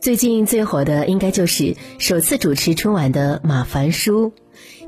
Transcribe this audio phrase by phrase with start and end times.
[0.00, 4.32] 最近最火的应该就是首次主持春晚的马凡舒，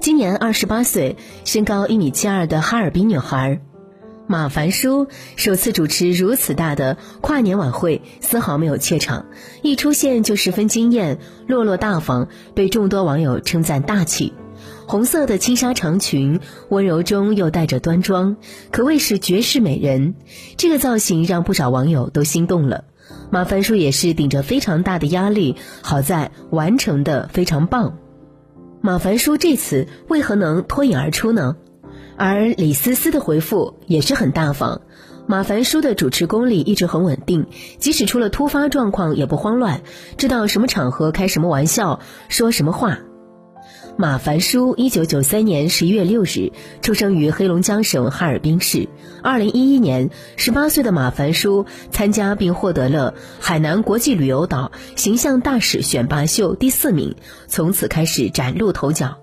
[0.00, 3.60] 今年二十八岁，身高一米七二的哈尔滨女孩。
[4.28, 9.26] 马凡舒首次主持如此大的跨年晚会，丝毫没有怯场，
[9.62, 11.18] 一出现就十分惊艳，
[11.48, 14.32] 落落大方，被众多网友称赞大气。
[14.90, 18.36] 红色的轻纱长裙，温柔中又带着端庄，
[18.72, 20.16] 可谓是绝世美人。
[20.56, 22.82] 这个造型让不少网友都心动了。
[23.30, 27.98] 马凡舒也是顶着非常大的压力，好在完成的非常棒。
[28.80, 31.54] 马凡舒这次为何能脱颖而出呢？
[32.16, 34.80] 而李思思的回复也是很大方，
[35.28, 37.46] 马凡舒的主持功力一直很稳定，
[37.78, 39.82] 即使出了突发状况也不慌乱，
[40.16, 42.98] 知道什么场合开什么玩笑，说什么话。
[44.00, 48.88] 马凡舒，一九九三年十一月六日出生于黑龙江省哈尔滨市。
[49.22, 57.14] 二零一一年，十八岁的马凡舒参加并获得了海南国际旅游岛形象大使选拔秀第四名，
[57.46, 59.19] 从此开始崭露头角。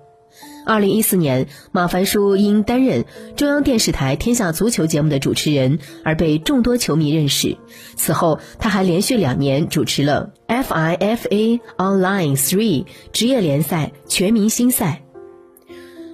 [0.67, 3.05] 二零一四年，马凡舒因担任
[3.37, 7.57] 中央电视台《天下足球》节目的主持人而被众多球迷认识。
[7.95, 15.03] 此后，他还连续两年主持了 FIFA Online Three 职业联赛全明星赛。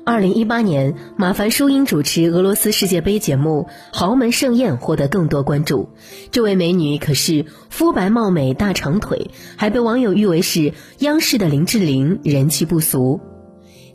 [0.05, 3.67] 二零一八年，马凡舒因主持俄罗斯世界杯节目
[3.97, 5.89] 《豪门盛宴》获得更多关注。
[6.29, 13.19] 这位美女可是肤白貌美、大长腿，还被网友誉为是央视的林志玲，人气不俗。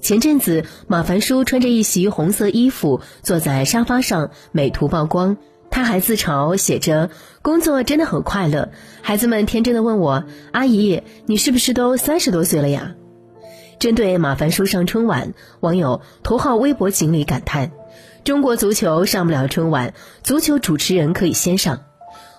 [0.00, 5.36] 前阵子，马凡舒穿着一袭红色衣服坐在沙发上，美图曝光。
[5.70, 7.10] 他还自嘲写着
[7.42, 8.70] ：“工作真的很快乐。”
[9.02, 12.94] 孩子们天真的问我：“阿姨，你是不是都三十多岁了呀？”
[13.78, 17.70] 针对马凡舒上春晚，网友头号微博锦鲤感叹
[18.24, 21.80] ：“中国足球上不了春晚，足球主持人可以先上。”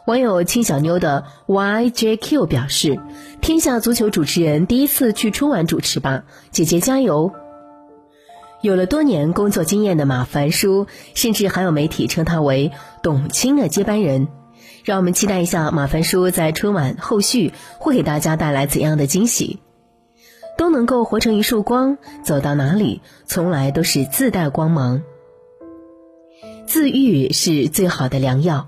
[0.07, 2.99] 网友青小妞的 YJQ 表示
[3.41, 7.31] ：“天下足球主持人第一次去春晚主持吧，姐姐加油！”
[8.61, 14.27] 有了多年工作经验的马凡舒，甚至还有媒体称他为“董卿的接班人”。
[14.83, 19.59] 让我们期待一下马凡舒在春晚后续会给大家带来怎样的惊喜。
[20.57, 25.03] 都能够活成一束光，走到哪里从来都是自带光芒。
[26.67, 28.67] 自愈是最好的良药。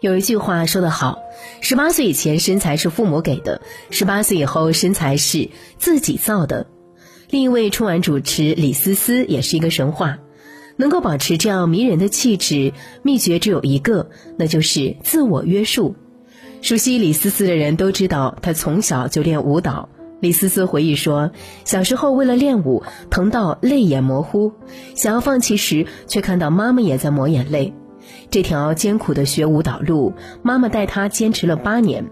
[0.00, 1.18] 有一句话说得好：
[1.60, 3.60] 十八岁以前身材是父母给的，
[3.90, 6.66] 十八岁以后身材是自己造的。
[7.28, 10.18] 另一位春晚主持李思思也是一个神话，
[10.76, 12.72] 能够保持这样迷人的气质，
[13.02, 15.96] 秘诀只有一个，那就是自我约束。
[16.62, 19.88] 熟悉李思思的人都知道，她从小就练舞蹈。
[20.20, 21.32] 李思思回忆说，
[21.64, 24.52] 小时候为了练舞，疼到泪眼模糊，
[24.94, 27.74] 想要放弃时，却看到妈妈也在抹眼泪。
[28.30, 32.06] 这条艰苦的学舞蹈路，妈妈带她坚持了八年。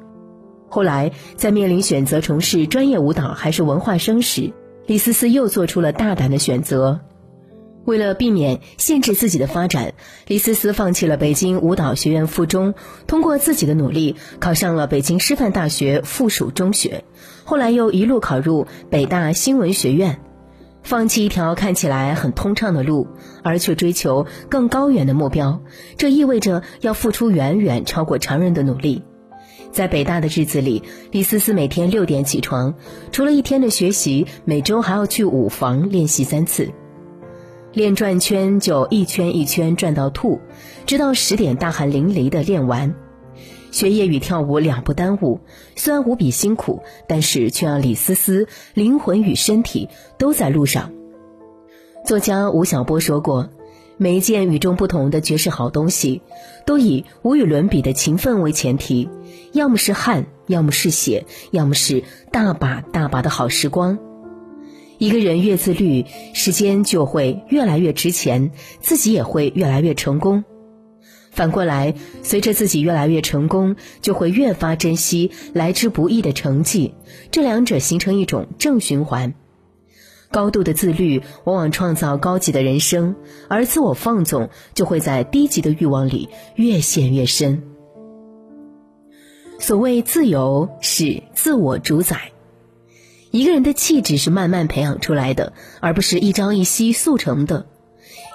[0.69, 4.53] 后来，在面临选择从事专业舞蹈还是文化生时，
[4.87, 7.01] 李思思又做出了大胆的选择，
[7.87, 9.95] 为了避免限制自己的发展，
[10.27, 12.75] 李思思放弃了北京舞蹈学院附中，
[13.07, 17.05] 通过自己的努力考上了北京师范大学附属中学，
[17.45, 20.21] 后来又一路考入北大新闻学院，
[20.83, 23.09] 放弃一条看起来很通畅的路，
[23.43, 25.63] 而去追求更高远的目标，
[25.97, 29.03] 这意味着要付出远远超过常人的努力。
[29.75, 32.75] 在北大的日子里，李思思每天六点起床，
[33.11, 36.71] 除了一天的学习，每周还要去舞房练习三次，
[37.73, 40.39] 练转圈就一圈一圈转到吐，
[40.87, 42.95] 直到十点大汗淋漓的练完。
[43.73, 45.41] 学业与跳舞两不耽误，
[45.75, 50.93] 虽然无比辛苦，但是却让李思思灵魂与身体都在路上。
[52.07, 53.51] 作家吴晓波说过。
[53.97, 56.23] 每一件与众不同的绝世好东西，
[56.67, 59.09] 都以无与伦比的勤奋为前提，
[59.53, 63.99] 要么是汗，要么是血，要么是大把大把的好时光。
[64.99, 68.51] 一个人越自律，时间就会越来越值钱，
[68.81, 70.45] 自己也会越来越成功。
[71.31, 76.95] 反过来，随着自己越来越成功，就会越发珍惜来之不易的成绩，
[77.33, 79.35] 这两者形成一种正循环。
[80.35, 83.15] 高度的自律往往创造高级的人生，
[83.47, 87.63] 而自我放纵就会在低级的欲望里越陷越深。
[89.61, 92.33] 所谓自由是自我主宰，
[93.31, 97.67] 一个人的气质是慢慢培养出来的，而不是一朝一夕速成的。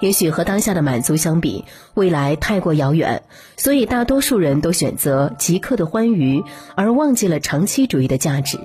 [0.00, 3.24] 也许和当下的满足相比，未来太过遥远，
[3.58, 6.42] 所以大多数人都选择即刻的欢愉，
[6.76, 8.58] 而忘记了长期主义的价值。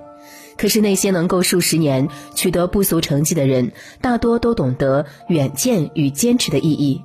[0.57, 3.71] 可是那些能够数十年取得不俗成绩的人，
[4.01, 7.01] 大多都懂得远见与坚持的意义。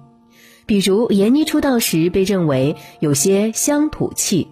[0.67, 4.49] 比如闫妮出道时被认为有些乡土气，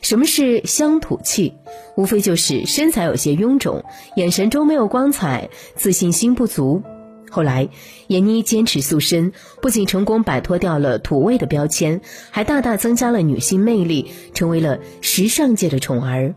[0.00, 1.54] 什么是乡土气？
[1.96, 3.84] 无非就是身材有些臃肿，
[4.16, 6.82] 眼神中没有光彩，自信心不足。
[7.30, 7.68] 后来，
[8.08, 12.00] 闫妮坚持塑身，不仅成功摆脱掉了土味的标签，
[12.30, 16.34] 还大大增加了女性魅力，成为了时尚界的宠儿。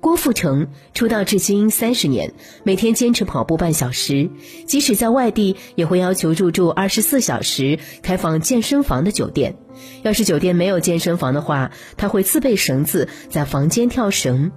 [0.00, 4.30] 郭富城出道至今三十年，每天坚持跑步半小时，
[4.64, 9.56] 即使在外地也会要求入住二十四小时开放健身房的酒店。
[10.02, 14.52] 要是酒店没有健身房的话，他会自备绳子在房间跳绳。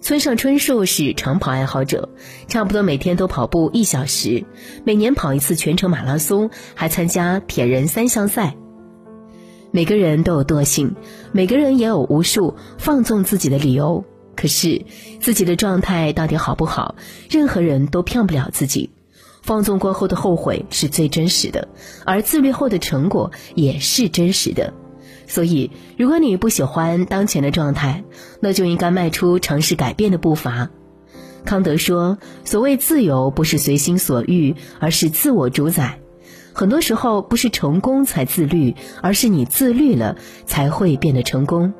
[0.00, 2.10] 村上春树是长跑爱好者，
[2.48, 4.44] 差不多每天都跑步一小时，
[4.84, 8.56] 每年跑一次全程马拉松，还参加铁人三项赛。
[9.70, 10.96] 每个人都有惰性，
[11.32, 14.04] 每个人也有无数放纵自己的理由。
[14.44, 14.84] 可是，
[15.22, 16.96] 自己的状态到底好不好，
[17.30, 18.90] 任何人都骗不了自己。
[19.40, 21.68] 放纵过后的后悔是最真实的，
[22.04, 24.74] 而自律后的成果也是真实的。
[25.26, 28.04] 所以，如果你不喜欢当前的状态，
[28.38, 30.68] 那就应该迈出尝试改变的步伐。
[31.46, 36.00] 康德说：“所谓自由，不是随心所欲，而是自我主宰。
[36.52, 41.72] 很多时候，不是成功才自律，而是你自律了，才会变得成功。”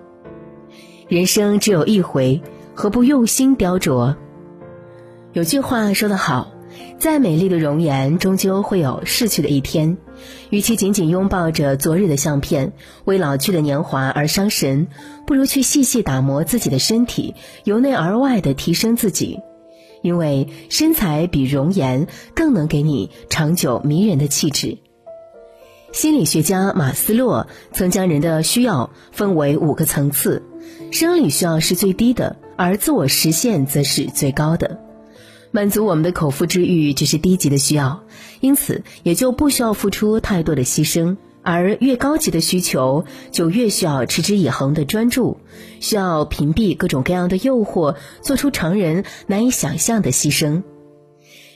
[1.08, 2.40] 人生只有一回，
[2.74, 4.16] 何不用心雕琢？
[5.34, 6.54] 有句话说得好，
[6.98, 9.98] 再美丽的容颜，终究会有逝去的一天。
[10.48, 12.72] 与其紧紧拥抱着昨日的相片，
[13.04, 14.86] 为老去的年华而伤神，
[15.26, 17.34] 不如去细细打磨自己的身体，
[17.64, 19.40] 由内而外的提升自己。
[20.00, 24.78] 因为身材比容颜更能给你长久迷人的气质。
[25.94, 30.42] 心理学家马斯洛曾将人的需要分为五个层次。
[30.90, 34.80] 生理需要是最低的，而自我实现则是最高的。
[35.52, 38.02] 满足我们的口腹之欲只是低级的需要，
[38.40, 41.16] 因此也就不需要付出太多的牺牲。
[41.44, 45.38] 而越高级的需求，就越需要持之以恒的专注，
[45.78, 50.64] 需要屏蔽各种各样的诱惑，做出常人难以想象的牺牲。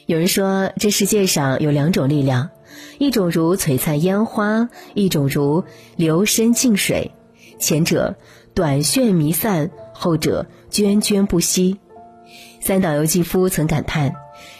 [0.06, 2.50] 有人说，这世界上有两种力量，
[2.98, 5.64] 一种如璀璨烟花，一种如
[5.96, 7.12] 流深静水。
[7.58, 8.16] 前者。
[8.54, 11.78] 短炫弥散，后者涓涓不息。
[12.60, 14.16] 三岛由纪夫曾感叹：“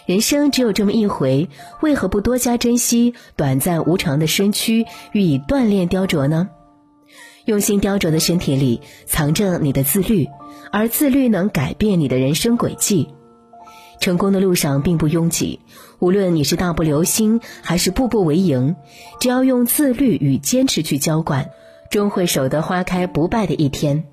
[0.07, 1.49] 人生只有这么一回，
[1.83, 6.49] 为何不多加珍惜短暂无常的身躯，予以锻炼雕琢呢？
[7.45, 10.29] 用心雕琢的身体里，藏着你的自律，
[10.71, 13.09] 而自律能改变你的人生轨迹。
[13.99, 15.59] 成功的路上并不拥挤，
[15.99, 18.77] 无论你是大步流星，还是步步为营，
[19.21, 21.51] 只要用自律与坚持去浇灌。”
[21.91, 24.05] 终会守得花开不败的一天。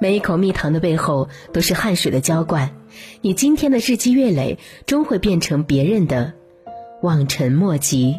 [0.00, 2.70] 每一口蜜糖的背后，都是汗水的浇灌。
[3.20, 6.32] 你今天的日积月累，终会变成别人的
[7.02, 8.16] 望尘莫及。